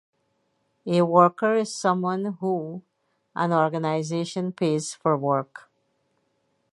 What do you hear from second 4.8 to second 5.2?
for